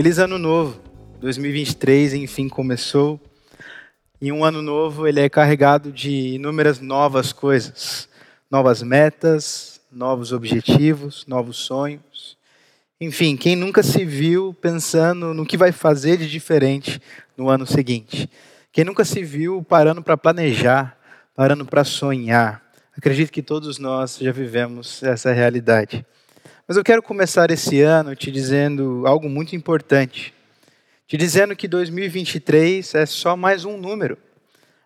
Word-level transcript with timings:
Feliz 0.00 0.18
ano 0.18 0.38
novo. 0.38 0.80
2023 1.20 2.14
enfim 2.14 2.48
começou. 2.48 3.20
E 4.18 4.32
um 4.32 4.42
ano 4.46 4.62
novo, 4.62 5.06
ele 5.06 5.20
é 5.20 5.28
carregado 5.28 5.92
de 5.92 6.36
inúmeras 6.36 6.80
novas 6.80 7.34
coisas, 7.34 8.08
novas 8.50 8.82
metas, 8.82 9.78
novos 9.92 10.32
objetivos, 10.32 11.26
novos 11.26 11.58
sonhos. 11.58 12.38
Enfim, 12.98 13.36
quem 13.36 13.54
nunca 13.54 13.82
se 13.82 14.02
viu 14.06 14.54
pensando 14.54 15.34
no 15.34 15.44
que 15.44 15.58
vai 15.58 15.70
fazer 15.70 16.16
de 16.16 16.30
diferente 16.30 16.98
no 17.36 17.50
ano 17.50 17.66
seguinte? 17.66 18.26
Quem 18.72 18.86
nunca 18.86 19.04
se 19.04 19.22
viu 19.22 19.62
parando 19.62 20.02
para 20.02 20.16
planejar, 20.16 20.98
parando 21.36 21.66
para 21.66 21.84
sonhar? 21.84 22.62
Acredito 22.96 23.30
que 23.30 23.42
todos 23.42 23.78
nós 23.78 24.16
já 24.16 24.32
vivemos 24.32 25.02
essa 25.02 25.30
realidade. 25.30 26.06
Mas 26.70 26.76
eu 26.76 26.84
quero 26.84 27.02
começar 27.02 27.50
esse 27.50 27.82
ano 27.82 28.14
te 28.14 28.30
dizendo 28.30 29.02
algo 29.04 29.28
muito 29.28 29.56
importante. 29.56 30.32
Te 31.04 31.16
dizendo 31.16 31.56
que 31.56 31.66
2023 31.66 32.94
é 32.94 33.06
só 33.06 33.36
mais 33.36 33.64
um 33.64 33.76
número. 33.76 34.16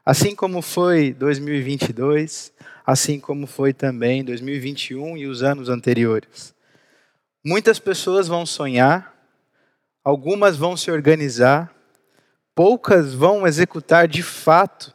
Assim 0.02 0.34
como 0.34 0.62
foi 0.62 1.12
2022, 1.12 2.54
assim 2.86 3.20
como 3.20 3.46
foi 3.46 3.74
também 3.74 4.24
2021 4.24 5.18
e 5.18 5.26
os 5.26 5.42
anos 5.42 5.68
anteriores. 5.68 6.54
Muitas 7.44 7.78
pessoas 7.78 8.28
vão 8.28 8.46
sonhar, 8.46 9.14
algumas 10.02 10.56
vão 10.56 10.78
se 10.78 10.90
organizar, 10.90 11.70
poucas 12.54 13.12
vão 13.12 13.46
executar 13.46 14.08
de 14.08 14.22
fato 14.22 14.90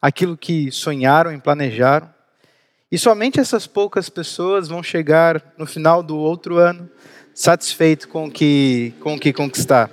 aquilo 0.00 0.38
que 0.38 0.72
sonharam 0.72 1.34
e 1.34 1.38
planejaram. 1.38 2.08
E 2.92 2.98
somente 2.98 3.38
essas 3.38 3.68
poucas 3.68 4.08
pessoas 4.08 4.66
vão 4.66 4.82
chegar 4.82 5.40
no 5.56 5.64
final 5.64 6.02
do 6.02 6.18
outro 6.18 6.56
ano 6.56 6.90
satisfeito 7.32 8.08
com 8.08 8.26
o 8.26 8.30
que, 8.30 8.92
com 8.98 9.14
o 9.14 9.18
que 9.18 9.32
conquistar. 9.32 9.88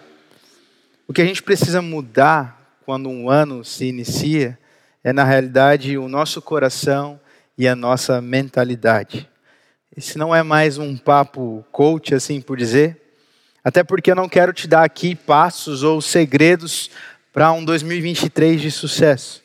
O 1.07 1.13
que 1.13 1.21
a 1.21 1.25
gente 1.25 1.43
precisa 1.43 1.79
mudar 1.79 2.79
quando 2.83 3.07
um 3.07 3.29
ano 3.29 3.63
se 3.63 3.85
inicia 3.85 4.57
é, 5.03 5.13
na 5.13 5.23
realidade, 5.23 5.95
o 5.95 6.07
nosso 6.07 6.41
coração 6.41 7.19
e 7.55 7.67
a 7.67 7.75
nossa 7.75 8.19
mentalidade. 8.19 9.29
Esse 9.95 10.17
não 10.17 10.33
é 10.33 10.41
mais 10.41 10.79
um 10.79 10.97
papo 10.97 11.63
coach, 11.71 12.15
assim 12.15 12.41
por 12.41 12.57
dizer, 12.57 12.99
até 13.63 13.83
porque 13.83 14.09
eu 14.09 14.15
não 14.15 14.27
quero 14.27 14.51
te 14.51 14.67
dar 14.67 14.83
aqui 14.83 15.13
passos 15.13 15.83
ou 15.83 16.01
segredos 16.01 16.89
para 17.31 17.51
um 17.51 17.63
2023 17.63 18.59
de 18.59 18.71
sucesso. 18.71 19.43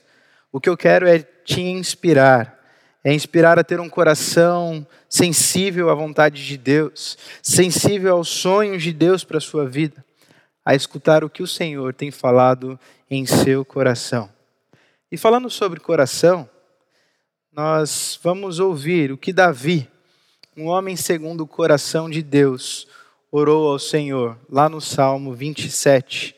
O 0.51 0.59
que 0.59 0.71
eu 0.71 0.77
quero 0.77 1.07
é 1.07 1.19
te 1.19 1.61
inspirar 1.61 2.62
é 3.05 3.13
inspirar 3.13 3.59
a 3.59 3.65
ter 3.65 3.81
um 3.81 3.89
coração 3.89 4.87
sensível 5.09 5.91
à 5.91 5.95
vontade 5.95 6.47
de 6.47 6.57
Deus, 6.57 7.19
sensível 7.43 8.17
aos 8.17 8.29
sonhos 8.29 8.83
de 8.83 8.93
Deus 8.93 9.25
para 9.25 9.39
a 9.39 9.41
sua 9.41 9.67
vida, 9.67 10.05
a 10.65 10.75
escutar 10.75 11.25
o 11.25 11.31
que 11.31 11.43
o 11.43 11.47
Senhor 11.47 11.93
tem 11.93 12.11
falado 12.11 12.79
em 13.11 13.27
seu 13.27 13.65
coração. 13.65 14.31
E 15.11 15.17
falando 15.17 15.51
sobre 15.51 15.81
coração, 15.81 16.49
nós 17.53 18.19
vamos 18.23 18.61
ouvir 18.61 19.13
o 19.13 19.19
que 19.19 19.33
Davi, 19.33 19.89
um 20.57 20.67
homem 20.67 20.97
segundo 20.97 21.43
o 21.43 21.47
coração 21.47 22.09
de 22.09 22.23
Deus, 22.23 22.87
orou 23.31 23.71
ao 23.71 23.79
Senhor, 23.79 24.39
lá 24.49 24.69
no 24.69 24.81
Salmo 24.81 25.35
27, 25.35 26.37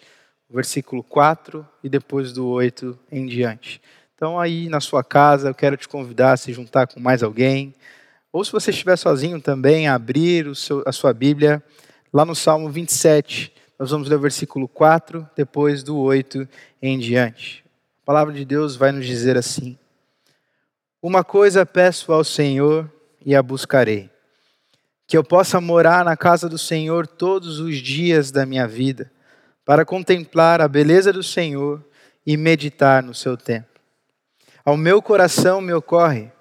versículo 0.49 1.03
4 1.03 1.67
e 1.83 1.89
depois 1.89 2.33
do 2.33 2.47
8 2.47 2.99
em 3.13 3.27
diante. 3.27 3.83
Então, 4.15 4.39
aí 4.39 4.69
na 4.69 4.81
sua 4.81 5.03
casa, 5.03 5.49
eu 5.49 5.55
quero 5.55 5.77
te 5.77 5.89
convidar 5.89 6.33
a 6.33 6.37
se 6.37 6.53
juntar 6.53 6.87
com 6.87 7.01
mais 7.01 7.23
alguém. 7.23 7.75
Ou 8.33 8.45
se 8.45 8.53
você 8.53 8.71
estiver 8.71 8.97
sozinho 8.97 9.41
também, 9.41 9.89
abrir 9.89 10.55
seu, 10.55 10.85
a 10.87 10.93
sua 10.93 11.13
Bíblia 11.13 11.63
lá 12.13 12.25
no 12.25 12.35
Salmo 12.35 12.71
27. 12.71 13.53
Nós 13.77 13.91
vamos 13.91 14.09
ler 14.09 14.15
o 14.15 14.21
versículo 14.21 14.69
4, 14.69 15.29
depois 15.37 15.83
do 15.83 15.99
8 15.99 16.49
em 16.81 16.97
diante. 16.97 17.65
A 18.03 18.07
palavra 18.07 18.33
de 18.33 18.45
Deus 18.45 18.77
vai 18.77 18.93
nos 18.93 19.05
dizer 19.05 19.37
assim: 19.37 19.77
Uma 21.03 21.25
coisa 21.25 21.67
peço 21.67 22.13
ao 22.13 22.23
Senhor 22.23 22.89
e 23.27 23.35
a 23.35 23.43
buscarei, 23.43 24.09
que 25.09 25.17
eu 25.17 25.25
possa 25.25 25.61
morar 25.61 26.05
na 26.05 26.17
casa 26.17 26.49
do 26.49 26.59
Senhor 26.59 27.05
todos 27.05 27.59
os 27.59 27.79
dias 27.79 28.31
da 28.31 28.47
minha 28.47 28.69
vida, 28.69 29.11
para 29.65 29.85
contemplar 29.85 30.61
a 30.61 30.69
beleza 30.69 31.13
do 31.13 31.23
Senhor 31.23 31.85
e 32.25 32.37
meditar 32.37 33.03
no 33.03 33.13
seu 33.13 33.37
templo. 33.37 33.74
Ao 34.65 34.79
meu 34.79 35.03
coração 35.03 35.61
me 35.61 35.75
ocorre: 35.75 36.33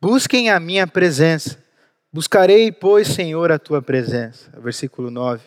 busquem 0.00 0.50
a 0.50 0.60
minha 0.60 0.86
presença. 0.86 1.58
Buscarei, 2.12 2.70
pois, 2.70 3.08
Senhor, 3.08 3.50
a 3.50 3.58
tua 3.58 3.82
presença. 3.82 4.50
Versículo 4.58 5.10
9. 5.10 5.42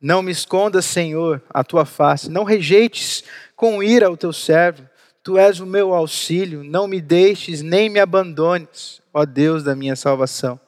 Não 0.00 0.22
me 0.22 0.30
escondas, 0.30 0.86
Senhor, 0.86 1.42
a 1.50 1.64
tua 1.64 1.84
face. 1.84 2.30
Não 2.30 2.44
rejeites 2.44 3.24
com 3.56 3.82
ira 3.82 4.10
o 4.10 4.16
teu 4.16 4.32
servo. 4.32 4.88
Tu 5.22 5.36
és 5.36 5.60
o 5.60 5.66
meu 5.66 5.92
auxílio. 5.92 6.62
Não 6.62 6.86
me 6.86 7.00
deixes 7.00 7.60
nem 7.60 7.90
me 7.90 7.98
abandones, 7.98 9.02
ó 9.12 9.26
Deus 9.26 9.64
da 9.64 9.74
minha 9.74 9.96
salvação. 9.96 10.58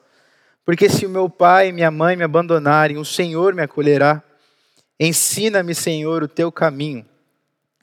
Porque 0.65 0.89
se 0.89 1.05
o 1.05 1.09
meu 1.09 1.29
pai 1.29 1.69
e 1.69 1.71
minha 1.71 1.89
mãe 1.89 2.15
me 2.15 2.23
abandonarem, 2.23 2.97
o 2.97 3.05
Senhor 3.05 3.55
me 3.55 3.63
acolherá. 3.63 4.21
Ensina-me, 4.99 5.73
Senhor, 5.73 6.21
o 6.21 6.27
teu 6.27 6.51
caminho 6.51 7.05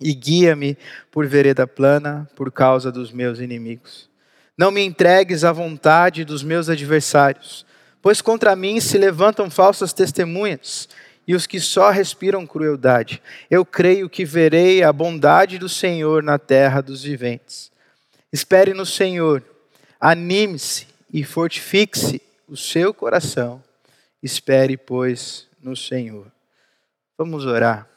e 0.00 0.14
guia-me 0.14 0.76
por 1.10 1.26
vereda 1.26 1.66
plana 1.66 2.28
por 2.34 2.50
causa 2.50 2.90
dos 2.90 3.12
meus 3.12 3.38
inimigos. 3.38 4.08
Não 4.56 4.70
me 4.70 4.82
entregues 4.82 5.44
à 5.44 5.52
vontade 5.52 6.24
dos 6.24 6.42
meus 6.42 6.68
adversários, 6.68 7.64
pois 8.02 8.20
contra 8.20 8.56
mim 8.56 8.80
se 8.80 8.96
levantam 8.98 9.50
falsas 9.50 9.92
testemunhas 9.92 10.88
e 11.26 11.34
os 11.34 11.46
que 11.46 11.60
só 11.60 11.90
respiram 11.90 12.46
crueldade. 12.46 13.22
Eu 13.50 13.64
creio 13.64 14.08
que 14.08 14.24
verei 14.24 14.82
a 14.82 14.92
bondade 14.92 15.58
do 15.58 15.68
Senhor 15.68 16.22
na 16.22 16.38
terra 16.38 16.80
dos 16.80 17.02
viventes. 17.02 17.70
Espere 18.32 18.74
no 18.74 18.86
Senhor, 18.86 19.42
anime-se 20.00 20.86
e 21.12 21.24
fortifique-se 21.24 22.22
o 22.48 22.56
seu 22.56 22.92
coração. 22.92 23.62
Espere, 24.22 24.76
pois, 24.76 25.46
no 25.62 25.76
Senhor. 25.76 26.26
Vamos 27.16 27.46
orar. 27.46 27.89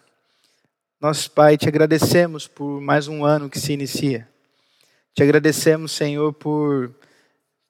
Nosso 1.03 1.30
Pai, 1.31 1.58
te 1.58 1.68
agradecemos 1.68 2.47
por 2.47 2.80
mais 2.80 3.09
um 3.09 3.25
ano 3.25 3.50
que 3.50 3.59
se 3.59 3.74
inicia. 3.74 4.25
Te 5.14 5.22
agradecemos, 5.22 5.91
Senhor, 5.91 6.31
por 6.31 6.96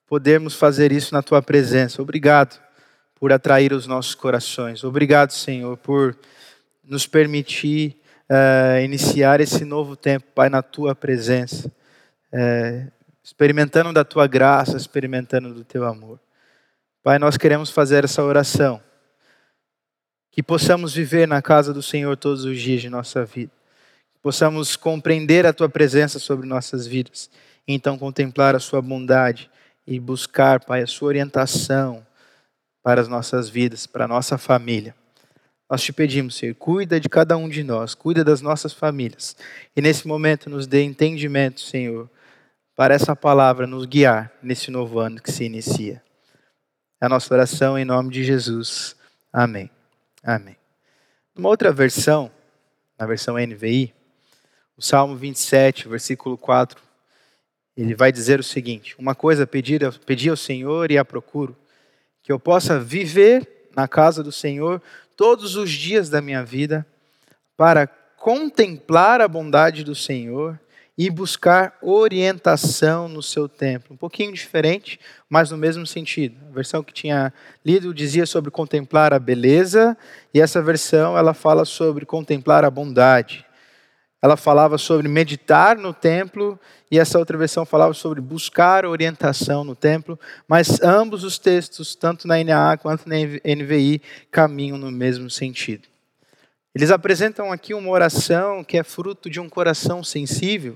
podermos 0.05 0.53
fazer 0.53 0.91
isso 0.91 1.11
na 1.15 1.23
tua 1.23 1.41
presença. 1.41 1.99
Obrigado 1.99 2.61
por 3.15 3.33
atrair 3.33 3.73
os 3.73 3.87
nossos 3.87 4.13
corações. 4.13 4.83
Obrigado, 4.83 5.31
Senhor, 5.31 5.75
por 5.77 6.15
nos 6.83 7.07
permitir 7.07 7.97
uh, 8.29 8.79
iniciar 8.83 9.41
esse 9.41 9.65
novo 9.65 9.95
tempo, 9.95 10.27
Pai, 10.35 10.47
na 10.47 10.61
tua 10.61 10.93
presença, 10.93 11.71
uh, 12.31 12.91
experimentando 13.23 13.91
da 13.91 14.05
tua 14.05 14.27
graça, 14.27 14.77
experimentando 14.77 15.51
do 15.55 15.63
teu 15.63 15.85
amor. 15.85 16.19
Pai, 17.01 17.17
nós 17.17 17.35
queremos 17.35 17.71
fazer 17.71 18.03
essa 18.03 18.21
oração 18.23 18.79
que 20.33 20.41
possamos 20.41 20.95
viver 20.95 21.27
na 21.27 21.43
casa 21.43 21.71
do 21.71 21.83
Senhor 21.83 22.17
todos 22.17 22.43
os 22.43 22.59
dias 22.59 22.81
de 22.81 22.89
nossa 22.89 23.23
vida, 23.23 23.51
que 24.15 24.19
possamos 24.19 24.75
compreender 24.75 25.45
a 25.45 25.53
tua 25.53 25.69
presença 25.69 26.17
sobre 26.17 26.47
nossas 26.47 26.87
vidas, 26.87 27.29
e 27.67 27.73
então 27.73 27.99
contemplar 27.99 28.55
a 28.55 28.59
sua 28.59 28.81
bondade 28.81 29.49
e 29.85 29.99
buscar, 29.99 30.65
Pai, 30.65 30.81
a 30.81 30.87
sua 30.87 31.09
orientação 31.09 32.05
para 32.81 32.99
as 32.99 33.07
nossas 33.07 33.47
vidas, 33.47 33.85
para 33.85 34.05
a 34.05 34.07
nossa 34.07 34.35
família. 34.35 34.95
Nós 35.69 35.83
te 35.83 35.93
pedimos, 35.93 36.35
Senhor, 36.35 36.55
cuida 36.55 36.99
de 36.99 37.07
cada 37.07 37.37
um 37.37 37.47
de 37.47 37.63
nós, 37.63 37.93
cuida 37.93 38.23
das 38.23 38.41
nossas 38.41 38.73
famílias. 38.73 39.35
E 39.75 39.81
nesse 39.81 40.07
momento 40.07 40.49
nos 40.49 40.65
dê 40.65 40.81
entendimento, 40.81 41.61
Senhor, 41.61 42.09
para 42.75 42.95
essa 42.95 43.15
palavra 43.15 43.67
nos 43.67 43.85
guiar 43.85 44.31
nesse 44.41 44.71
novo 44.71 44.97
ano 44.97 45.21
que 45.21 45.31
se 45.31 45.43
inicia. 45.43 46.01
É 46.99 47.05
a 47.05 47.09
nossa 47.09 47.31
oração 47.31 47.77
em 47.77 47.85
nome 47.85 48.11
de 48.11 48.23
Jesus. 48.23 48.95
Amém. 49.31 49.69
Amém. 50.23 50.55
Numa 51.35 51.49
outra 51.49 51.69
versão, 51.69 52.31
na 52.97 53.05
versão 53.05 53.35
NVI, 53.35 53.93
o 54.77 54.81
Salmo 54.81 55.17
27, 55.17 55.89
versículo 55.89 56.37
4, 56.37 56.81
ele 57.75 57.93
vai 57.93 58.09
dizer 58.09 58.39
o 58.39 58.43
seguinte: 58.43 58.95
Uma 58.97 59.13
coisa 59.13 59.45
pedir, 59.45 59.81
pedi 60.05 60.29
ao 60.29 60.37
Senhor 60.37 60.89
e 60.91 60.97
a 60.97 61.03
procuro, 61.03 61.57
que 62.21 62.31
eu 62.31 62.39
possa 62.39 62.79
viver 62.79 63.67
na 63.75 63.85
casa 63.85 64.23
do 64.23 64.31
Senhor 64.31 64.81
todos 65.17 65.57
os 65.57 65.69
dias 65.69 66.09
da 66.09 66.21
minha 66.21 66.43
vida, 66.43 66.85
para 67.57 67.85
contemplar 67.85 69.19
a 69.19 69.27
bondade 69.27 69.83
do 69.83 69.93
Senhor 69.93 70.57
e 70.97 71.09
buscar 71.09 71.75
orientação 71.81 73.07
no 73.07 73.23
seu 73.23 73.49
templo. 73.49 73.93
Um 73.93 73.97
pouquinho 73.97 74.31
diferente, 74.31 74.99
mas 75.27 75.49
no 75.49 75.57
mesmo 75.57 75.85
sentido. 75.87 76.37
A 76.49 76.53
versão 76.53 76.83
que 76.83 76.93
tinha 76.93 77.33
lido 77.65 77.93
dizia 77.93 78.25
sobre 78.25 78.51
contemplar 78.51 79.13
a 79.13 79.19
beleza, 79.19 79.97
e 80.33 80.39
essa 80.39 80.61
versão 80.61 81.17
ela 81.17 81.33
fala 81.33 81.65
sobre 81.65 82.05
contemplar 82.05 82.63
a 82.63 82.69
bondade. 82.69 83.45
Ela 84.21 84.37
falava 84.37 84.77
sobre 84.77 85.07
meditar 85.07 85.77
no 85.77 85.93
templo, 85.93 86.57
e 86.89 86.99
essa 86.99 87.17
outra 87.17 87.37
versão 87.37 87.65
falava 87.65 87.93
sobre 87.93 88.21
buscar 88.21 88.85
orientação 88.85 89.63
no 89.63 89.75
templo, 89.75 90.17
mas 90.47 90.81
ambos 90.81 91.23
os 91.23 91.39
textos, 91.39 91.95
tanto 91.95 92.27
na 92.27 92.41
NAA 92.41 92.77
quanto 92.77 93.09
na 93.09 93.15
NVI, 93.15 93.99
caminham 94.31 94.77
no 94.77 94.91
mesmo 94.91 95.29
sentido. 95.29 95.92
Eles 96.75 96.89
apresentam 96.89 97.51
aqui 97.51 97.73
uma 97.73 97.89
oração 97.89 98.63
que 98.63 98.77
é 98.77 98.83
fruto 98.83 99.29
de 99.29 99.39
um 99.39 99.47
coração 99.47 100.03
sensível, 100.03 100.75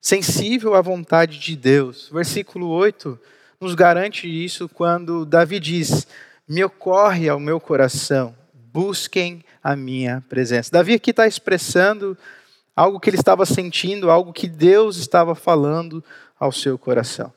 sensível 0.00 0.74
à 0.74 0.80
vontade 0.80 1.38
de 1.38 1.54
Deus. 1.54 2.08
Versículo 2.12 2.68
8 2.68 3.18
nos 3.60 3.74
garante 3.74 4.28
isso 4.28 4.68
quando 4.68 5.24
Davi 5.24 5.60
diz: 5.60 6.06
Me 6.48 6.64
ocorre 6.64 7.28
ao 7.28 7.40
meu 7.40 7.60
coração, 7.60 8.34
busquem 8.72 9.44
a 9.62 9.76
minha 9.76 10.22
presença. 10.28 10.70
Davi 10.70 10.94
aqui 10.94 11.10
está 11.10 11.26
expressando 11.26 12.16
algo 12.74 13.00
que 13.00 13.10
ele 13.10 13.16
estava 13.16 13.44
sentindo, 13.44 14.10
algo 14.10 14.32
que 14.32 14.48
Deus 14.48 14.96
estava 14.96 15.34
falando 15.34 16.02
ao 16.38 16.52
seu 16.52 16.78
coração. 16.78 17.32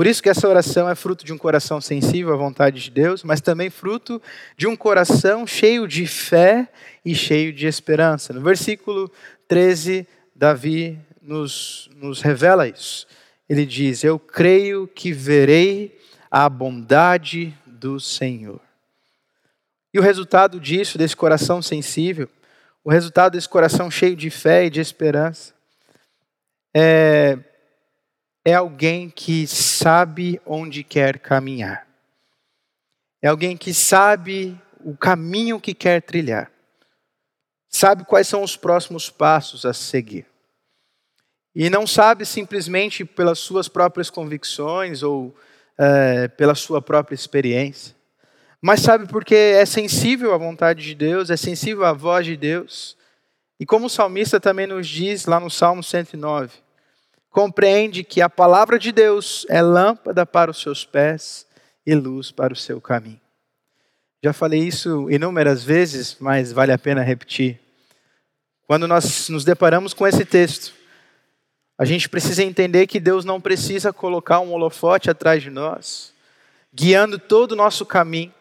Por 0.00 0.06
isso 0.06 0.22
que 0.22 0.30
essa 0.30 0.48
oração 0.48 0.88
é 0.88 0.94
fruto 0.94 1.26
de 1.26 1.30
um 1.30 1.36
coração 1.36 1.78
sensível 1.78 2.32
à 2.32 2.36
vontade 2.38 2.80
de 2.80 2.90
Deus, 2.90 3.22
mas 3.22 3.42
também 3.42 3.68
fruto 3.68 4.18
de 4.56 4.66
um 4.66 4.74
coração 4.74 5.46
cheio 5.46 5.86
de 5.86 6.06
fé 6.06 6.70
e 7.04 7.14
cheio 7.14 7.52
de 7.52 7.66
esperança. 7.66 8.32
No 8.32 8.40
versículo 8.40 9.12
13, 9.46 10.08
Davi 10.34 10.98
nos, 11.20 11.90
nos 11.96 12.22
revela 12.22 12.66
isso. 12.66 13.06
Ele 13.46 13.66
diz: 13.66 14.02
Eu 14.02 14.18
creio 14.18 14.88
que 14.88 15.12
verei 15.12 16.00
a 16.30 16.48
bondade 16.48 17.54
do 17.66 18.00
Senhor. 18.00 18.62
E 19.92 19.98
o 19.98 20.02
resultado 20.02 20.58
disso, 20.58 20.96
desse 20.96 21.14
coração 21.14 21.60
sensível, 21.60 22.26
o 22.82 22.90
resultado 22.90 23.32
desse 23.32 23.50
coração 23.50 23.90
cheio 23.90 24.16
de 24.16 24.30
fé 24.30 24.64
e 24.64 24.70
de 24.70 24.80
esperança, 24.80 25.52
é 26.74 27.38
é 28.44 28.54
alguém 28.54 29.10
que 29.10 29.46
sabe 29.46 30.40
onde 30.46 30.82
quer 30.82 31.18
caminhar. 31.18 31.86
É 33.22 33.28
alguém 33.28 33.56
que 33.56 33.74
sabe 33.74 34.58
o 34.82 34.96
caminho 34.96 35.60
que 35.60 35.74
quer 35.74 36.00
trilhar. 36.00 36.50
Sabe 37.68 38.04
quais 38.04 38.26
são 38.26 38.42
os 38.42 38.56
próximos 38.56 39.10
passos 39.10 39.64
a 39.64 39.72
seguir. 39.72 40.26
E 41.54 41.68
não 41.68 41.86
sabe 41.86 42.24
simplesmente 42.24 43.04
pelas 43.04 43.38
suas 43.38 43.68
próprias 43.68 44.08
convicções 44.08 45.02
ou 45.02 45.34
é, 45.76 46.28
pela 46.28 46.54
sua 46.54 46.80
própria 46.82 47.14
experiência, 47.14 47.96
mas 48.60 48.80
sabe 48.80 49.06
porque 49.06 49.34
é 49.34 49.64
sensível 49.64 50.34
à 50.34 50.38
vontade 50.38 50.82
de 50.84 50.94
Deus, 50.94 51.30
é 51.30 51.36
sensível 51.36 51.84
à 51.86 51.92
voz 51.94 52.26
de 52.26 52.36
Deus. 52.36 52.96
E 53.58 53.64
como 53.64 53.86
o 53.86 53.90
salmista 53.90 54.38
também 54.38 54.66
nos 54.66 54.86
diz 54.86 55.24
lá 55.24 55.40
no 55.40 55.50
Salmo 55.50 55.82
109, 55.82 56.52
compreende 57.30 58.02
que 58.02 58.20
a 58.20 58.28
palavra 58.28 58.78
de 58.78 58.92
Deus 58.92 59.46
é 59.48 59.62
lâmpada 59.62 60.26
para 60.26 60.50
os 60.50 60.60
seus 60.60 60.84
pés 60.84 61.46
e 61.86 61.94
luz 61.94 62.30
para 62.30 62.52
o 62.52 62.56
seu 62.56 62.80
caminho. 62.80 63.20
Já 64.22 64.32
falei 64.32 64.60
isso 64.60 65.10
inúmeras 65.10 65.64
vezes, 65.64 66.16
mas 66.20 66.52
vale 66.52 66.72
a 66.72 66.78
pena 66.78 67.02
repetir. 67.02 67.58
Quando 68.66 68.86
nós 68.86 69.28
nos 69.28 69.44
deparamos 69.44 69.94
com 69.94 70.06
esse 70.06 70.24
texto, 70.24 70.74
a 71.78 71.84
gente 71.86 72.08
precisa 72.08 72.42
entender 72.42 72.86
que 72.86 73.00
Deus 73.00 73.24
não 73.24 73.40
precisa 73.40 73.92
colocar 73.92 74.40
um 74.40 74.52
holofote 74.52 75.08
atrás 75.08 75.42
de 75.42 75.48
nós, 75.48 76.12
guiando 76.72 77.18
todo 77.18 77.52
o 77.52 77.56
nosso 77.56 77.86
caminho. 77.86 78.34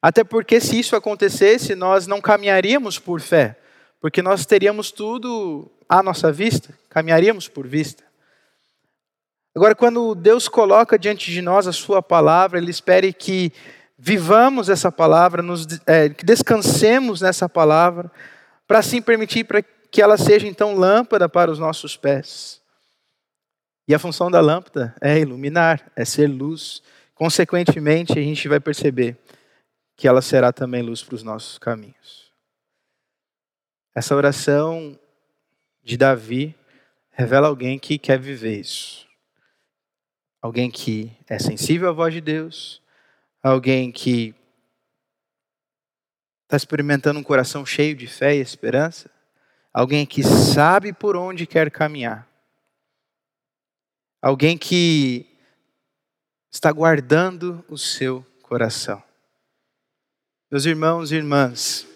Até 0.00 0.24
porque, 0.24 0.58
se 0.58 0.78
isso 0.78 0.96
acontecesse, 0.96 1.74
nós 1.74 2.06
não 2.06 2.18
caminharíamos 2.18 2.98
por 2.98 3.20
fé, 3.20 3.58
porque 4.00 4.22
nós 4.22 4.46
teríamos 4.46 4.90
tudo 4.90 5.70
à 5.86 6.02
nossa 6.02 6.32
vista, 6.32 6.74
caminharíamos 6.90 7.48
por 7.48 7.66
vista. 7.66 8.04
Agora, 9.54 9.74
quando 9.74 10.14
Deus 10.14 10.48
coloca 10.48 10.98
diante 10.98 11.30
de 11.30 11.40
nós 11.40 11.66
a 11.66 11.72
Sua 11.72 12.02
palavra, 12.02 12.58
Ele 12.58 12.70
espere 12.70 13.12
que 13.12 13.52
vivamos 13.98 14.68
essa 14.68 14.92
palavra, 14.92 15.42
nos, 15.42 15.66
é, 15.86 16.08
que 16.08 16.24
descansemos 16.24 17.20
nessa 17.20 17.48
palavra, 17.48 18.10
para 18.66 18.78
assim 18.78 19.00
permitir 19.00 19.44
para 19.44 19.62
que 19.62 20.00
ela 20.00 20.16
seja 20.16 20.46
então 20.46 20.74
lâmpada 20.74 21.28
para 21.28 21.50
os 21.50 21.58
nossos 21.58 21.96
pés. 21.96 22.60
E 23.88 23.94
a 23.94 23.98
função 23.98 24.30
da 24.30 24.40
lâmpada 24.40 24.94
é 25.00 25.18
iluminar, 25.18 25.90
é 25.96 26.04
ser 26.04 26.28
luz. 26.28 26.80
Consequentemente, 27.14 28.12
a 28.12 28.22
gente 28.22 28.46
vai 28.48 28.60
perceber 28.60 29.16
que 29.96 30.06
ela 30.06 30.22
será 30.22 30.52
também 30.52 30.80
luz 30.80 31.02
para 31.02 31.16
os 31.16 31.24
nossos 31.24 31.58
caminhos. 31.58 32.30
Essa 33.94 34.14
oração 34.14 34.96
de 35.82 35.96
Davi 35.96 36.54
revela 37.20 37.48
alguém 37.48 37.78
que 37.78 37.98
quer 37.98 38.18
viver 38.18 38.58
isso. 38.58 39.06
Alguém 40.40 40.70
que 40.70 41.12
é 41.28 41.38
sensível 41.38 41.90
à 41.90 41.92
voz 41.92 42.14
de 42.14 42.20
Deus, 42.20 42.82
alguém 43.42 43.92
que 43.92 44.34
está 46.44 46.56
experimentando 46.56 47.20
um 47.20 47.22
coração 47.22 47.64
cheio 47.66 47.94
de 47.94 48.06
fé 48.06 48.34
e 48.34 48.40
esperança, 48.40 49.10
alguém 49.70 50.06
que 50.06 50.22
sabe 50.24 50.94
por 50.94 51.14
onde 51.14 51.46
quer 51.46 51.70
caminhar, 51.70 52.26
alguém 54.22 54.56
que 54.56 55.26
está 56.50 56.72
guardando 56.72 57.62
o 57.68 57.76
seu 57.76 58.24
coração. 58.40 59.02
Meus 60.50 60.64
irmãos 60.64 61.12
e 61.12 61.16
irmãs, 61.16 61.86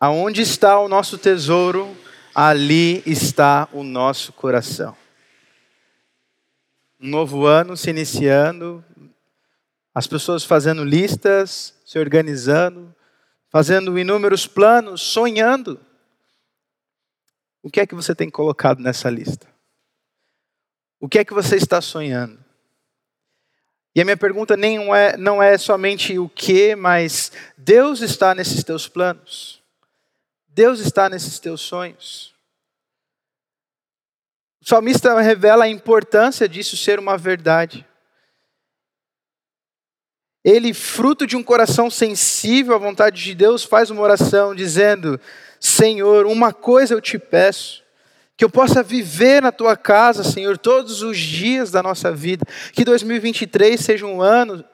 aonde 0.00 0.42
está 0.42 0.78
o 0.80 0.88
nosso 0.88 1.16
tesouro, 1.16 1.96
ali 2.34 3.02
está 3.06 3.68
o 3.72 3.82
nosso 3.82 4.32
coração. 4.32 4.96
Um 7.00 7.08
novo 7.08 7.46
ano 7.46 7.76
se 7.76 7.90
iniciando, 7.90 8.84
as 9.94 10.06
pessoas 10.06 10.44
fazendo 10.44 10.82
listas, 10.82 11.74
se 11.84 11.98
organizando, 11.98 12.94
fazendo 13.48 13.96
inúmeros 13.98 14.46
planos, 14.46 15.00
sonhando. 15.00 15.80
O 17.62 17.70
que 17.70 17.80
é 17.80 17.86
que 17.86 17.94
você 17.94 18.14
tem 18.14 18.28
colocado 18.28 18.80
nessa 18.80 19.08
lista? 19.08 19.46
O 20.98 21.08
que 21.08 21.20
é 21.20 21.24
que 21.24 21.32
você 21.32 21.56
está 21.56 21.80
sonhando? 21.80 22.42
E 23.94 24.00
a 24.00 24.04
minha 24.04 24.16
pergunta 24.16 24.56
nem 24.56 24.92
é, 24.92 25.16
não 25.16 25.40
é 25.40 25.56
somente 25.56 26.18
o 26.18 26.28
que, 26.28 26.74
mas 26.74 27.30
Deus 27.56 28.00
está 28.00 28.34
nesses 28.34 28.64
teus 28.64 28.88
planos. 28.88 29.63
Deus 30.54 30.78
está 30.78 31.08
nesses 31.08 31.40
teus 31.40 31.60
sonhos. 31.60 32.32
O 34.62 34.68
salmista 34.68 35.20
revela 35.20 35.64
a 35.64 35.68
importância 35.68 36.48
disso 36.48 36.76
ser 36.76 37.00
uma 37.00 37.18
verdade. 37.18 37.84
Ele, 40.44 40.72
fruto 40.72 41.26
de 41.26 41.36
um 41.36 41.42
coração 41.42 41.90
sensível 41.90 42.72
à 42.76 42.78
vontade 42.78 43.20
de 43.20 43.34
Deus, 43.34 43.64
faz 43.64 43.90
uma 43.90 44.00
oração 44.00 44.54
dizendo: 44.54 45.20
Senhor, 45.58 46.24
uma 46.24 46.52
coisa 46.52 46.94
eu 46.94 47.00
te 47.00 47.18
peço, 47.18 47.82
que 48.36 48.44
eu 48.44 48.50
possa 48.50 48.80
viver 48.80 49.42
na 49.42 49.50
tua 49.50 49.76
casa, 49.76 50.22
Senhor, 50.22 50.56
todos 50.56 51.02
os 51.02 51.18
dias 51.18 51.72
da 51.72 51.82
nossa 51.82 52.12
vida. 52.12 52.46
Que 52.72 52.84
2023 52.84 53.80
seja 53.80 54.06
um 54.06 54.22
ano 54.22 54.64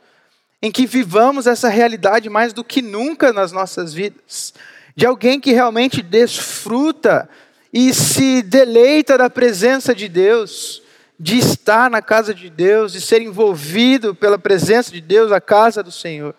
em 0.61 0.71
que 0.71 0.85
vivamos 0.85 1.47
essa 1.47 1.71
realidade 1.71 2.29
mais 2.29 2.53
do 2.53 2.63
que 2.63 2.83
nunca 2.83 3.33
nas 3.33 3.51
nossas 3.51 3.95
vidas 3.95 4.53
de 4.97 5.07
alguém 5.07 5.41
que 5.41 5.53
realmente 5.53 6.03
desfruta 6.03 7.29
e 7.73 7.95
se 7.95 8.43
deleita 8.43 9.17
da 9.17 9.31
presença 9.31 9.95
de 9.95 10.09
Deus, 10.09 10.83
de 11.19 11.39
estar 11.39 11.91
na 11.91 12.03
casa 12.03 12.35
de 12.35 12.51
Deus, 12.51 12.93
de 12.93 13.01
ser 13.01 13.23
envolvido 13.23 14.15
pela 14.15 14.39
presença 14.39 14.91
de 14.91 15.01
Deus, 15.01 15.31
a 15.33 15.41
casa 15.41 15.83
do 15.83 15.93
Senhor. 15.93 16.35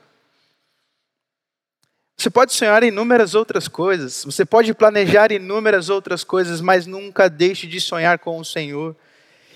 Você 2.17 2.29
pode 2.29 2.53
sonhar 2.53 2.83
inúmeras 2.83 3.33
outras 3.33 3.67
coisas, 3.67 4.23
você 4.23 4.45
pode 4.45 4.73
planejar 4.75 5.31
inúmeras 5.31 5.89
outras 5.89 6.23
coisas, 6.23 6.61
mas 6.61 6.85
nunca 6.85 7.27
deixe 7.27 7.65
de 7.65 7.81
sonhar 7.81 8.19
com 8.19 8.37
o 8.39 8.45
Senhor. 8.45 8.95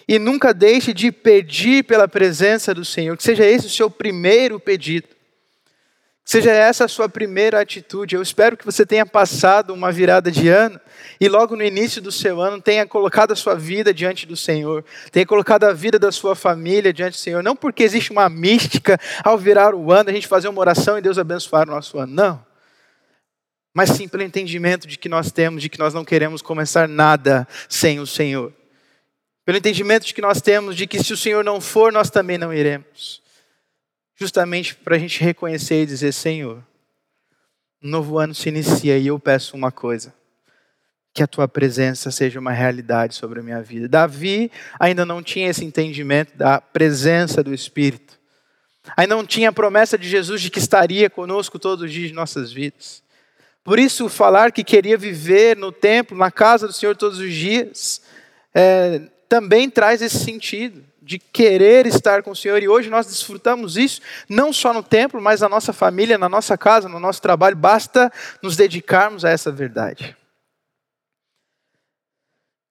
E 0.08 0.18
nunca 0.18 0.54
deixe 0.54 0.94
de 0.94 1.12
pedir 1.12 1.84
pela 1.84 2.08
presença 2.08 2.74
do 2.74 2.86
Senhor, 2.86 3.18
que 3.18 3.24
seja 3.24 3.46
esse 3.46 3.68
o 3.68 3.70
seu 3.70 3.90
primeiro 3.90 4.60
pedido. 4.60 5.15
Seja 6.28 6.52
essa 6.52 6.86
a 6.86 6.88
sua 6.88 7.08
primeira 7.08 7.62
atitude. 7.62 8.16
Eu 8.16 8.22
espero 8.22 8.58
que 8.58 8.66
você 8.66 8.84
tenha 8.84 9.06
passado 9.06 9.72
uma 9.72 9.92
virada 9.92 10.32
de 10.32 10.50
ano 10.50 10.82
e 11.22 11.30
logo 11.30 11.56
no 11.56 11.62
início 11.62 12.02
do 12.02 12.12
seu 12.12 12.42
ano 12.42 12.60
tenha 12.60 12.84
colocado 12.88 13.32
a 13.32 13.36
sua 13.36 13.54
vida 13.54 13.94
diante 13.94 14.26
do 14.26 14.36
Senhor, 14.36 14.84
tenha 15.12 15.26
colocado 15.26 15.66
a 15.66 15.72
vida 15.72 16.00
da 16.00 16.12
sua 16.12 16.36
família 16.36 16.92
diante 16.92 17.14
do 17.14 17.20
Senhor. 17.20 17.44
Não 17.44 17.56
porque 17.56 17.84
existe 17.84 18.12
uma 18.12 18.28
mística 18.28 19.00
ao 19.24 19.38
virar 19.38 19.76
o 19.76 19.92
ano, 19.92 20.10
a 20.10 20.14
gente 20.14 20.28
fazer 20.28 20.48
uma 20.48 20.60
oração 20.60 20.98
e 20.98 21.02
Deus 21.02 21.20
abençoar 21.20 21.70
o 21.70 21.72
nosso 21.72 22.00
ano. 22.00 22.12
Não. 22.12 22.46
Mas 23.72 23.92
sim 23.92 24.08
pelo 24.08 24.24
entendimento 24.24 24.88
de 24.88 24.98
que 24.98 25.08
nós 25.08 25.32
temos, 25.32 25.62
de 25.62 25.70
que 25.70 25.78
nós 25.78 25.94
não 25.94 26.04
queremos 26.04 26.42
começar 26.42 26.88
nada 26.88 27.48
sem 27.70 28.00
o 28.00 28.08
Senhor. 28.08 28.52
Pelo 29.46 29.60
entendimento 29.60 30.08
de 30.08 30.14
que 30.14 30.22
nós 30.22 30.42
temos 30.42 30.76
de 30.76 30.88
que 30.88 31.04
se 31.04 31.14
o 31.14 31.18
Senhor 31.18 31.44
não 31.44 31.62
for, 31.62 31.94
nós 31.94 32.10
também 32.10 32.40
não 32.40 32.52
iremos 32.52 33.24
justamente 34.16 34.76
para 34.76 34.96
a 34.96 35.00
gente 35.00 35.22
reconhecer 35.22 35.84
e 35.84 35.86
dizer: 35.86 36.12
Senhor, 36.14 36.64
um 37.84 37.90
novo 37.90 38.18
ano 38.18 38.34
se 38.34 38.50
inicia 38.50 38.98
e 38.98 39.08
eu 39.08 39.20
peço 39.20 39.56
uma 39.56 39.72
coisa. 39.72 40.14
Que 41.14 41.24
a 41.24 41.28
tua 41.28 41.48
presença 41.48 42.12
seja 42.12 42.40
uma 42.40 42.52
realidade 42.52 43.16
sobre 43.16 43.40
a 43.40 43.44
minha 43.44 43.62
vida. 43.62 43.88
Davi 43.88 44.52
ainda 44.78 45.06
não 45.06 45.24
tinha 45.24 45.50
esse 45.50 45.64
entendimento 45.64 46.36
da 46.36 46.60
presença 46.60 47.42
do 47.42 47.54
Espírito. 47.54 48.20
Ainda 48.98 49.16
não 49.16 49.26
tinha 49.26 49.50
a 49.50 49.54
promessa 49.54 49.98
de 49.98 50.10
Jesus 50.10 50.42
de 50.42 50.50
que 50.50 50.60
estaria 50.60 51.10
conosco 51.10 51.58
todos 51.58 51.86
os 51.86 51.92
dias 51.92 52.10
de 52.10 52.14
nossas 52.14 52.52
vidas. 52.52 53.02
Por 53.64 53.80
isso, 53.80 54.10
falar 54.10 54.52
que 54.52 54.64
queria 54.64 54.98
viver 54.98 55.58
no 55.58 55.72
templo, 55.72 56.18
na 56.18 56.30
casa 56.30 56.68
do 56.68 56.74
Senhor 56.74 56.96
todos 56.96 57.18
os 57.18 57.34
dias, 57.34 58.02
é, 58.54 59.02
também 59.28 59.70
traz 59.70 60.02
esse 60.02 60.20
sentido 60.20 60.84
de 61.06 61.20
querer 61.20 61.86
estar 61.86 62.24
com 62.24 62.32
o 62.32 62.36
Senhor. 62.36 62.62
E 62.64 62.68
hoje 62.68 62.90
nós 62.90 63.06
desfrutamos 63.06 63.78
isso, 63.78 64.02
não 64.28 64.52
só 64.52 64.74
no 64.74 64.82
templo, 64.82 65.22
mas 65.22 65.42
na 65.42 65.48
nossa 65.48 65.72
família, 65.72 66.18
na 66.18 66.28
nossa 66.28 66.58
casa, 66.58 66.90
no 66.90 67.00
nosso 67.00 67.22
trabalho. 67.22 67.56
Basta 67.56 68.12
nos 68.42 68.56
dedicarmos 68.56 69.24
a 69.24 69.30
essa 69.30 69.52
verdade. 69.52 70.18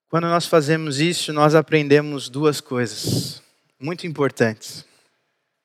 Quando 0.09 0.27
nós 0.27 0.45
fazemos 0.45 0.99
isso, 0.99 1.31
nós 1.31 1.55
aprendemos 1.55 2.27
duas 2.27 2.59
coisas 2.59 3.41
muito 3.79 4.05
importantes. 4.05 4.85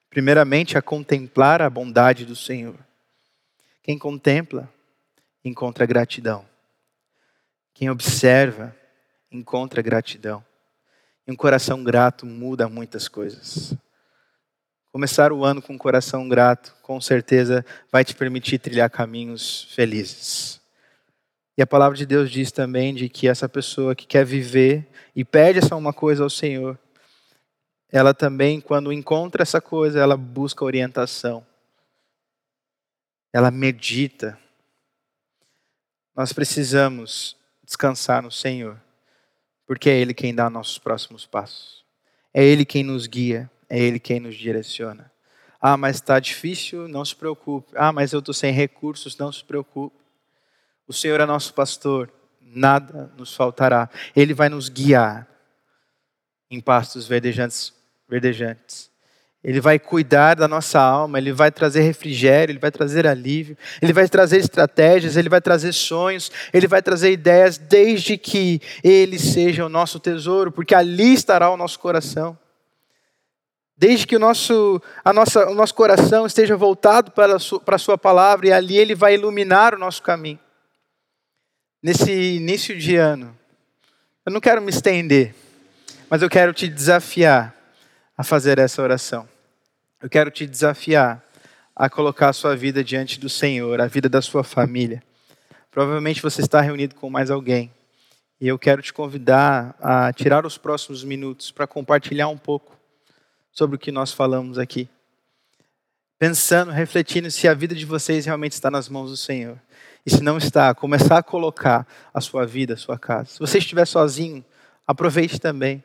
Primeiramente, 0.08 0.78
a 0.78 0.82
contemplar 0.82 1.60
a 1.60 1.68
bondade 1.68 2.24
do 2.24 2.36
Senhor. 2.36 2.78
Quem 3.82 3.98
contempla, 3.98 4.72
encontra 5.44 5.86
gratidão. 5.86 6.44
Quem 7.74 7.90
observa, 7.90 8.74
encontra 9.30 9.82
gratidão. 9.82 10.44
Um 11.30 11.36
coração 11.36 11.84
grato 11.84 12.26
muda 12.26 12.68
muitas 12.68 13.06
coisas. 13.06 13.72
Começar 14.90 15.32
o 15.32 15.44
ano 15.44 15.62
com 15.62 15.74
um 15.74 15.78
coração 15.78 16.28
grato, 16.28 16.74
com 16.82 17.00
certeza, 17.00 17.64
vai 17.92 18.04
te 18.04 18.16
permitir 18.16 18.58
trilhar 18.58 18.90
caminhos 18.90 19.72
felizes. 19.72 20.60
E 21.56 21.62
a 21.62 21.66
palavra 21.68 21.96
de 21.96 22.04
Deus 22.04 22.32
diz 22.32 22.50
também 22.50 22.92
de 22.92 23.08
que 23.08 23.28
essa 23.28 23.48
pessoa 23.48 23.94
que 23.94 24.08
quer 24.08 24.26
viver 24.26 24.88
e 25.14 25.24
pede 25.24 25.60
essa 25.60 25.76
uma 25.76 25.92
coisa 25.92 26.24
ao 26.24 26.28
Senhor, 26.28 26.76
ela 27.92 28.12
também, 28.12 28.60
quando 28.60 28.92
encontra 28.92 29.44
essa 29.44 29.60
coisa, 29.60 30.00
ela 30.00 30.16
busca 30.16 30.64
orientação. 30.64 31.46
Ela 33.32 33.52
medita. 33.52 34.36
Nós 36.16 36.32
precisamos 36.32 37.36
descansar 37.62 38.20
no 38.20 38.32
Senhor, 38.32 38.80
porque 39.70 39.88
é 39.88 39.96
Ele 39.96 40.12
quem 40.12 40.34
dá 40.34 40.50
nossos 40.50 40.78
próximos 40.78 41.24
passos. 41.24 41.84
É 42.34 42.42
Ele 42.44 42.64
quem 42.64 42.82
nos 42.82 43.06
guia, 43.06 43.48
é 43.68 43.78
Ele 43.78 44.00
quem 44.00 44.18
nos 44.18 44.34
direciona. 44.34 45.12
Ah, 45.60 45.76
mas 45.76 45.94
está 45.94 46.18
difícil, 46.18 46.88
não 46.88 47.04
se 47.04 47.14
preocupe. 47.14 47.70
Ah, 47.76 47.92
mas 47.92 48.12
eu 48.12 48.18
estou 48.18 48.34
sem 48.34 48.52
recursos, 48.52 49.16
não 49.16 49.30
se 49.30 49.44
preocupe. 49.44 49.96
O 50.88 50.92
Senhor 50.92 51.20
é 51.20 51.24
nosso 51.24 51.54
pastor, 51.54 52.12
nada 52.40 53.12
nos 53.16 53.32
faltará. 53.32 53.88
Ele 54.16 54.34
vai 54.34 54.48
nos 54.48 54.68
guiar 54.68 55.28
em 56.50 56.60
pastos 56.60 57.06
verdejantes 57.06 57.72
verdejantes. 58.08 58.89
Ele 59.42 59.58
vai 59.58 59.78
cuidar 59.78 60.34
da 60.34 60.46
nossa 60.46 60.78
alma, 60.78 61.16
ele 61.16 61.32
vai 61.32 61.50
trazer 61.50 61.80
refrigério, 61.80 62.52
ele 62.52 62.58
vai 62.58 62.70
trazer 62.70 63.06
alívio, 63.06 63.56
ele 63.80 63.92
vai 63.92 64.06
trazer 64.06 64.36
estratégias, 64.36 65.16
ele 65.16 65.30
vai 65.30 65.40
trazer 65.40 65.72
sonhos, 65.72 66.30
ele 66.52 66.66
vai 66.66 66.82
trazer 66.82 67.10
ideias, 67.10 67.56
desde 67.56 68.18
que 68.18 68.60
ele 68.84 69.18
seja 69.18 69.64
o 69.64 69.70
nosso 69.70 69.98
tesouro, 69.98 70.52
porque 70.52 70.74
ali 70.74 71.14
estará 71.14 71.48
o 71.48 71.56
nosso 71.56 71.78
coração. 71.78 72.38
Desde 73.74 74.06
que 74.06 74.14
o 74.14 74.18
nosso, 74.18 74.78
a 75.02 75.10
nossa, 75.10 75.48
o 75.48 75.54
nosso 75.54 75.74
coração 75.74 76.26
esteja 76.26 76.54
voltado 76.54 77.10
para 77.10 77.36
a, 77.36 77.38
sua, 77.38 77.58
para 77.58 77.76
a 77.76 77.78
Sua 77.78 77.96
palavra, 77.96 78.48
e 78.48 78.52
ali 78.52 78.76
Ele 78.76 78.94
vai 78.94 79.14
iluminar 79.14 79.74
o 79.74 79.78
nosso 79.78 80.02
caminho. 80.02 80.38
Nesse 81.82 82.12
início 82.12 82.76
de 82.76 82.96
ano, 82.96 83.34
eu 84.26 84.30
não 84.30 84.38
quero 84.38 84.60
me 84.60 84.68
estender, 84.68 85.34
mas 86.10 86.20
eu 86.20 86.28
quero 86.28 86.52
te 86.52 86.68
desafiar 86.68 87.54
a 88.18 88.22
fazer 88.22 88.58
essa 88.58 88.82
oração. 88.82 89.29
Eu 90.02 90.08
quero 90.08 90.30
te 90.30 90.46
desafiar 90.46 91.22
a 91.76 91.90
colocar 91.90 92.30
a 92.30 92.32
sua 92.32 92.56
vida 92.56 92.82
diante 92.82 93.20
do 93.20 93.28
Senhor, 93.28 93.82
a 93.82 93.86
vida 93.86 94.08
da 94.08 94.22
sua 94.22 94.42
família. 94.42 95.02
Provavelmente 95.70 96.22
você 96.22 96.40
está 96.40 96.58
reunido 96.62 96.94
com 96.94 97.10
mais 97.10 97.30
alguém. 97.30 97.70
E 98.40 98.48
eu 98.48 98.58
quero 98.58 98.80
te 98.80 98.94
convidar 98.94 99.76
a 99.78 100.10
tirar 100.10 100.46
os 100.46 100.56
próximos 100.56 101.04
minutos 101.04 101.50
para 101.50 101.66
compartilhar 101.66 102.28
um 102.28 102.38
pouco 102.38 102.78
sobre 103.52 103.76
o 103.76 103.78
que 103.78 103.92
nós 103.92 104.10
falamos 104.10 104.58
aqui. 104.58 104.88
Pensando, 106.18 106.72
refletindo 106.72 107.30
se 107.30 107.46
a 107.46 107.52
vida 107.52 107.74
de 107.74 107.84
vocês 107.84 108.24
realmente 108.24 108.52
está 108.52 108.70
nas 108.70 108.88
mãos 108.88 109.10
do 109.10 109.18
Senhor. 109.18 109.58
E 110.06 110.10
se 110.10 110.22
não 110.22 110.38
está, 110.38 110.74
começar 110.74 111.18
a 111.18 111.22
colocar 111.22 111.86
a 112.14 112.22
sua 112.22 112.46
vida, 112.46 112.72
a 112.72 112.78
sua 112.78 112.98
casa. 112.98 113.32
Se 113.32 113.38
você 113.38 113.58
estiver 113.58 113.86
sozinho, 113.86 114.42
aproveite 114.86 115.38
também 115.38 115.84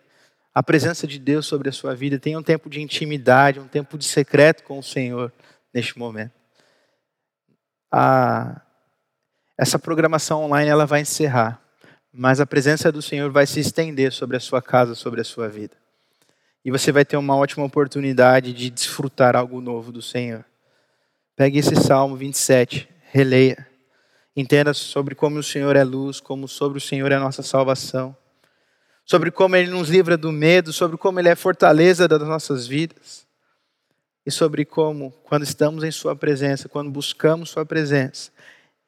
a 0.56 0.64
presença 0.64 1.06
de 1.06 1.20
Deus 1.20 1.46
sobre 1.46 1.68
a 1.68 1.72
sua 1.74 1.94
vida. 1.94 2.18
Tenha 2.18 2.40
um 2.40 2.44
tempo 2.44 2.70
de 2.70 2.82
intimidade, 2.82 3.60
um 3.60 3.68
tempo 3.68 3.98
de 3.98 4.06
secreto 4.06 4.64
com 4.64 4.80
o 4.80 4.84
Senhor 4.84 5.34
neste 5.74 6.00
momento. 6.00 6.32
A, 7.92 8.62
essa 9.58 9.78
programação 9.78 10.46
online 10.46 10.70
ela 10.70 10.86
vai 10.86 11.02
encerrar, 11.02 11.62
mas 12.10 12.40
a 12.40 12.46
presença 12.46 12.90
do 12.90 13.02
Senhor 13.02 13.30
vai 13.32 13.46
se 13.46 13.60
estender 13.60 14.14
sobre 14.14 14.38
a 14.38 14.40
sua 14.40 14.62
casa, 14.62 14.96
sobre 14.96 15.20
a 15.20 15.26
sua 15.26 15.50
vida. 15.50 15.76
E 16.64 16.72
você 16.72 16.90
vai 16.90 17.04
ter 17.04 17.18
uma 17.18 17.36
ótima 17.36 17.66
oportunidade 17.66 18.54
de 18.54 18.70
desfrutar 18.70 19.36
algo 19.36 19.60
novo 19.60 19.92
do 19.92 20.02
Senhor. 20.02 20.46
Pegue 21.36 21.60
esse 21.60 21.76
Salmo 21.76 22.16
27, 22.16 22.90
releia. 23.12 23.68
Entenda 24.34 24.74
sobre 24.74 25.16
como 25.16 25.38
o 25.38 25.44
Senhor 25.44 25.76
é 25.76 25.84
luz, 25.84 26.22
como 26.22 26.48
sobre 26.48 26.78
o 26.78 26.82
Senhor 26.82 27.12
é 27.12 27.16
a 27.16 27.20
nossa 27.20 27.44
salvação 27.44 28.16
sobre 29.06 29.30
como 29.30 29.56
Ele 29.56 29.70
nos 29.70 29.88
livra 29.90 30.18
do 30.18 30.32
medo, 30.32 30.74
sobre 30.74 30.98
como 30.98 31.20
Ele 31.20 31.30
é 31.30 31.36
fortaleza 31.36 32.08
das 32.08 32.22
nossas 32.22 32.66
vidas, 32.66 33.26
e 34.26 34.32
sobre 34.32 34.66
como, 34.66 35.12
quando 35.24 35.44
estamos 35.44 35.84
em 35.84 35.92
Sua 35.92 36.16
presença, 36.16 36.68
quando 36.68 36.90
buscamos 36.90 37.52
Sua 37.52 37.66
presença, 37.66 38.32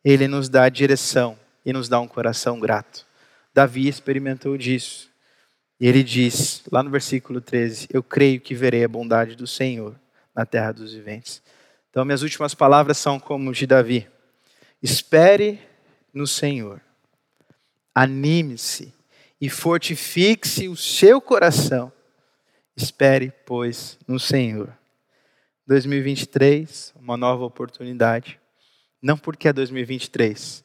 Ele 0.03 0.27
nos 0.27 0.49
dá 0.49 0.67
direção 0.67 1.37
e 1.63 1.71
nos 1.71 1.87
dá 1.87 1.99
um 1.99 2.07
coração 2.07 2.59
grato. 2.59 3.05
Davi 3.53 3.87
experimentou 3.87 4.57
disso. 4.57 5.09
E 5.79 5.87
ele 5.87 6.03
diz, 6.03 6.63
lá 6.71 6.81
no 6.81 6.89
versículo 6.89 7.39
13: 7.39 7.87
Eu 7.93 8.01
creio 8.01 8.41
que 8.41 8.55
verei 8.55 8.83
a 8.83 8.87
bondade 8.87 9.35
do 9.35 9.45
Senhor 9.45 9.95
na 10.33 10.45
terra 10.45 10.71
dos 10.71 10.93
viventes. 10.93 11.41
Então, 11.89 12.03
minhas 12.03 12.23
últimas 12.23 12.55
palavras 12.55 12.97
são 12.97 13.19
como 13.19 13.51
de 13.51 13.67
Davi: 13.67 14.07
Espere 14.81 15.59
no 16.11 16.25
Senhor, 16.25 16.81
anime-se 17.93 18.93
e 19.39 19.49
fortifique-se 19.49 20.67
o 20.67 20.75
seu 20.75 21.21
coração. 21.21 21.91
Espere, 22.75 23.31
pois, 23.45 23.97
no 24.07 24.19
Senhor. 24.19 24.71
2023, 25.67 26.93
uma 26.95 27.17
nova 27.17 27.43
oportunidade. 27.43 28.39
Não 29.01 29.17
porque 29.17 29.47
é 29.47 29.53
2023, 29.53 30.63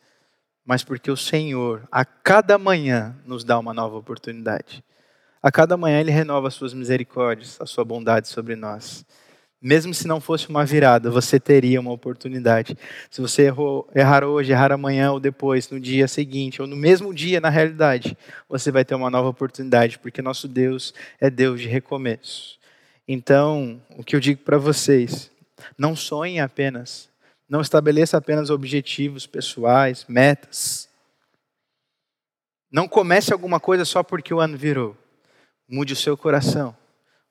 mas 0.64 0.84
porque 0.84 1.10
o 1.10 1.16
Senhor, 1.16 1.86
a 1.90 2.04
cada 2.04 2.56
manhã, 2.58 3.16
nos 3.24 3.44
dá 3.44 3.58
uma 3.58 3.74
nova 3.74 3.96
oportunidade. 3.96 4.82
A 5.42 5.50
cada 5.50 5.76
manhã 5.76 6.00
Ele 6.00 6.10
renova 6.10 6.48
as 6.48 6.54
suas 6.54 6.72
misericórdias, 6.72 7.60
a 7.60 7.66
sua 7.66 7.84
bondade 7.84 8.28
sobre 8.28 8.54
nós. 8.54 9.04
Mesmo 9.62 9.94
se 9.94 10.08
não 10.08 10.20
fosse 10.20 10.48
uma 10.48 10.64
virada, 10.64 11.08
você 11.08 11.38
teria 11.38 11.80
uma 11.80 11.92
oportunidade. 11.92 12.76
Se 13.08 13.20
você 13.20 13.42
errou, 13.42 13.88
errar 13.94 14.24
hoje, 14.24 14.50
errar 14.50 14.72
amanhã 14.72 15.12
ou 15.12 15.20
depois, 15.20 15.70
no 15.70 15.78
dia 15.78 16.08
seguinte, 16.08 16.60
ou 16.60 16.66
no 16.66 16.74
mesmo 16.74 17.14
dia, 17.14 17.40
na 17.40 17.48
realidade, 17.48 18.18
você 18.48 18.72
vai 18.72 18.84
ter 18.84 18.96
uma 18.96 19.08
nova 19.08 19.28
oportunidade, 19.28 20.00
porque 20.00 20.20
nosso 20.20 20.48
Deus 20.48 20.92
é 21.20 21.30
Deus 21.30 21.60
de 21.60 21.68
recomeço. 21.68 22.58
Então, 23.06 23.80
o 23.96 24.02
que 24.02 24.16
eu 24.16 24.20
digo 24.20 24.42
para 24.42 24.58
vocês, 24.58 25.30
não 25.78 25.94
sonhem 25.94 26.40
apenas, 26.40 27.08
não 27.48 27.60
estabeleça 27.60 28.16
apenas 28.16 28.50
objetivos 28.50 29.28
pessoais, 29.28 30.04
metas. 30.08 30.88
Não 32.68 32.88
comece 32.88 33.32
alguma 33.32 33.60
coisa 33.60 33.84
só 33.84 34.02
porque 34.02 34.34
o 34.34 34.40
ano 34.40 34.56
virou. 34.56 34.96
Mude 35.68 35.92
o 35.92 35.96
seu 35.96 36.16
coração, 36.16 36.76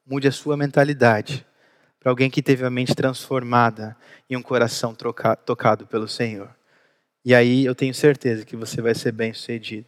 mude 0.06 0.30
a 0.30 0.32
sua 0.32 0.56
mentalidade 0.56 1.46
para 2.02 2.12
alguém 2.12 2.32
que 2.32 2.42
teve 2.42 2.66
a 2.66 2.70
mente 2.70 2.96
transformada 2.96 3.96
e 4.28 4.36
um 4.36 4.42
coração 4.42 4.96
troca, 4.96 5.36
tocado 5.36 5.86
pelo 5.86 6.08
Senhor. 6.08 6.50
E 7.24 7.36
aí 7.36 7.64
eu 7.64 7.76
tenho 7.76 7.94
certeza 7.94 8.44
que 8.44 8.56
você 8.56 8.82
vai 8.82 8.96
ser 8.96 9.12
bem 9.12 9.32
sucedido. 9.32 9.86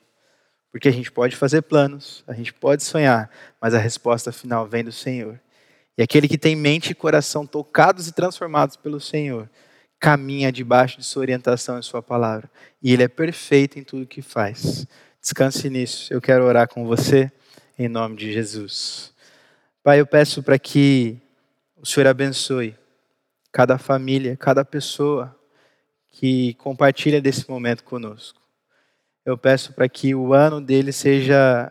Porque 0.71 0.87
a 0.87 0.91
gente 0.91 1.11
pode 1.11 1.35
fazer 1.35 1.63
planos, 1.63 2.23
a 2.27 2.33
gente 2.33 2.53
pode 2.53 2.83
sonhar, 2.83 3.31
mas 3.59 3.73
a 3.73 3.79
resposta 3.79 4.31
final 4.31 4.67
vem 4.67 4.83
do 4.83 4.91
Senhor. 4.91 5.39
E 5.97 6.03
aquele 6.03 6.27
que 6.27 6.37
tem 6.37 6.55
mente 6.55 6.91
e 6.91 6.95
coração 6.95 7.47
tocados 7.47 8.07
e 8.07 8.11
transformados 8.11 8.77
pelo 8.77 8.99
Senhor, 8.99 9.49
caminha 9.99 10.51
debaixo 10.51 10.99
de 10.99 11.03
sua 11.03 11.21
orientação 11.21 11.79
e 11.79 11.83
sua 11.83 12.03
palavra. 12.03 12.49
E 12.81 12.93
ele 12.93 13.03
é 13.03 13.07
perfeito 13.07 13.79
em 13.79 13.83
tudo 13.83 14.05
que 14.05 14.21
faz. 14.21 14.85
Descanse 15.19 15.67
nisso. 15.67 16.13
Eu 16.13 16.21
quero 16.21 16.43
orar 16.43 16.67
com 16.67 16.85
você 16.85 17.31
em 17.77 17.87
nome 17.87 18.17
de 18.17 18.31
Jesus. 18.31 19.13
Pai, 19.83 19.99
eu 19.99 20.05
peço 20.05 20.43
para 20.43 20.59
que 20.59 21.19
o 21.83 21.85
Senhor 21.85 22.07
abençoe 22.07 22.77
cada 23.51 23.77
família, 23.77 24.37
cada 24.37 24.63
pessoa 24.63 25.37
que 26.09 26.53
compartilha 26.53 27.21
desse 27.21 27.49
momento 27.49 27.83
conosco. 27.83 28.39
Eu 29.25 29.37
peço 29.37 29.73
para 29.73 29.89
que 29.89 30.15
o 30.15 30.33
ano 30.33 30.61
dele 30.61 30.93
seja 30.93 31.69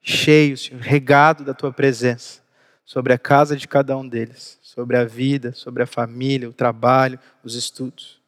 cheio, 0.00 0.56
Senhor, 0.56 0.80
regado 0.80 1.44
da 1.44 1.52
tua 1.52 1.70
presença 1.70 2.40
sobre 2.86 3.12
a 3.12 3.18
casa 3.18 3.54
de 3.54 3.68
cada 3.68 3.94
um 3.98 4.08
deles, 4.08 4.58
sobre 4.62 4.96
a 4.96 5.04
vida, 5.04 5.52
sobre 5.52 5.82
a 5.82 5.86
família, 5.86 6.48
o 6.48 6.52
trabalho, 6.52 7.20
os 7.42 7.54
estudos. 7.54 8.22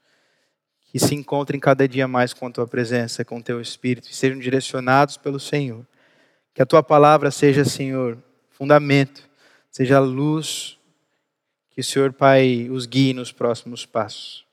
que 0.92 0.98
se 0.98 1.14
encontrem 1.14 1.58
cada 1.58 1.88
dia 1.88 2.06
mais 2.06 2.34
com 2.34 2.46
a 2.46 2.50
tua 2.50 2.66
presença, 2.66 3.24
com 3.24 3.38
o 3.38 3.42
teu 3.42 3.60
espírito, 3.60 4.10
e 4.10 4.14
sejam 4.14 4.38
direcionados 4.38 5.16
pelo 5.16 5.40
Senhor. 5.40 5.86
Que 6.54 6.60
a 6.60 6.66
tua 6.66 6.82
palavra 6.82 7.30
seja, 7.30 7.64
Senhor, 7.64 8.18
fundamento, 8.50 9.28
seja 9.70 9.98
luz, 9.98 10.75
que 11.76 11.82
o 11.82 11.84
Senhor, 11.84 12.10
Pai, 12.10 12.68
os 12.70 12.86
guie 12.86 13.12
nos 13.12 13.30
próximos 13.30 13.84
passos. 13.84 14.46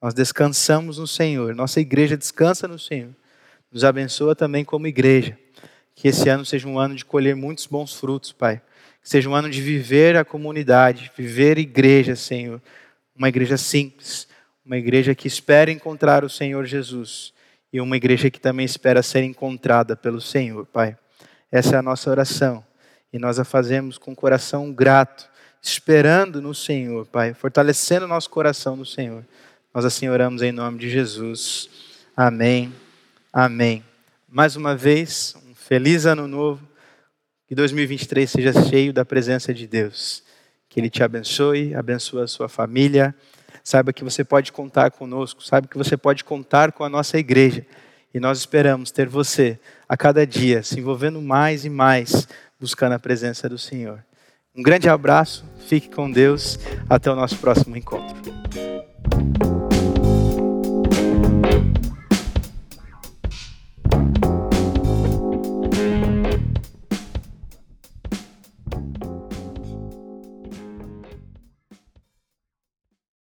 Nós 0.00 0.14
descansamos 0.14 0.98
no 0.98 1.06
Senhor, 1.06 1.52
nossa 1.52 1.80
igreja 1.80 2.16
descansa 2.16 2.68
no 2.68 2.78
Senhor. 2.78 3.10
Nos 3.72 3.82
abençoa 3.82 4.36
também 4.36 4.64
como 4.64 4.86
igreja. 4.86 5.36
Que 5.96 6.06
esse 6.06 6.28
ano 6.28 6.46
seja 6.46 6.68
um 6.68 6.78
ano 6.78 6.94
de 6.94 7.04
colher 7.04 7.34
muitos 7.34 7.66
bons 7.66 7.96
frutos, 7.96 8.30
Pai. 8.30 8.62
Que 9.02 9.08
seja 9.08 9.28
um 9.28 9.34
ano 9.34 9.50
de 9.50 9.60
viver 9.60 10.16
a 10.16 10.24
comunidade, 10.24 11.10
viver 11.16 11.58
igreja, 11.58 12.14
Senhor. 12.14 12.62
Uma 13.16 13.28
igreja 13.28 13.56
simples, 13.56 14.28
uma 14.64 14.78
igreja 14.78 15.12
que 15.12 15.26
espera 15.26 15.72
encontrar 15.72 16.24
o 16.24 16.30
Senhor 16.30 16.64
Jesus 16.66 17.34
e 17.72 17.80
uma 17.80 17.96
igreja 17.96 18.30
que 18.30 18.40
também 18.40 18.64
espera 18.64 19.02
ser 19.02 19.24
encontrada 19.24 19.96
pelo 19.96 20.20
Senhor, 20.20 20.64
Pai. 20.66 20.96
Essa 21.50 21.74
é 21.74 21.78
a 21.80 21.82
nossa 21.82 22.08
oração 22.08 22.64
e 23.12 23.18
nós 23.18 23.40
a 23.40 23.44
fazemos 23.44 23.98
com 23.98 24.14
coração 24.14 24.72
grato, 24.72 25.28
esperando 25.62 26.40
no 26.40 26.54
Senhor, 26.54 27.06
Pai, 27.06 27.34
fortalecendo 27.34 28.06
nosso 28.06 28.30
coração 28.30 28.76
no 28.76 28.86
Senhor. 28.86 29.24
Nós 29.74 29.84
assim 29.84 30.08
oramos 30.08 30.42
em 30.42 30.52
nome 30.52 30.78
de 30.78 30.90
Jesus. 30.90 31.68
Amém. 32.16 32.72
Amém. 33.32 33.84
Mais 34.28 34.56
uma 34.56 34.74
vez, 34.74 35.34
um 35.48 35.54
feliz 35.54 36.06
ano 36.06 36.26
novo. 36.26 36.68
Que 37.46 37.54
2023 37.54 38.30
seja 38.30 38.52
cheio 38.68 38.92
da 38.92 39.04
presença 39.04 39.52
de 39.52 39.66
Deus. 39.66 40.22
Que 40.68 40.80
Ele 40.80 40.88
te 40.88 41.02
abençoe, 41.02 41.74
abençoe 41.74 42.22
a 42.22 42.26
sua 42.26 42.48
família. 42.48 43.14
Saiba 43.62 43.92
que 43.92 44.04
você 44.04 44.24
pode 44.24 44.52
contar 44.52 44.90
conosco, 44.90 45.42
saiba 45.42 45.68
que 45.68 45.76
você 45.76 45.96
pode 45.96 46.24
contar 46.24 46.72
com 46.72 46.84
a 46.84 46.88
nossa 46.88 47.18
igreja. 47.18 47.66
E 48.12 48.18
nós 48.18 48.38
esperamos 48.38 48.90
ter 48.90 49.08
você 49.08 49.58
a 49.88 49.96
cada 49.96 50.26
dia 50.26 50.62
se 50.62 50.78
envolvendo 50.80 51.20
mais 51.20 51.64
e 51.64 51.70
mais, 51.70 52.26
buscando 52.58 52.92
a 52.92 52.98
presença 52.98 53.48
do 53.48 53.58
Senhor. 53.58 54.04
Um 54.54 54.62
grande 54.62 54.88
abraço, 54.88 55.44
fique 55.68 55.88
com 55.88 56.10
Deus, 56.10 56.58
até 56.88 57.08
o 57.08 57.14
nosso 57.14 57.36
próximo 57.36 57.76
encontro. 57.76 58.16